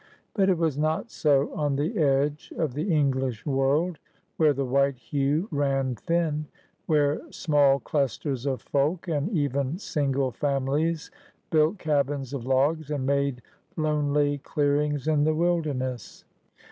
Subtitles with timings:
[0.33, 3.99] But it was not so on the edge of the English world,
[4.37, 6.47] where the white hue ran thin,
[6.87, 11.11] where small clusters of folk and even single families
[11.51, 13.43] built cabins of logs and made
[13.77, 16.25] lonely clear ings in the wilderness.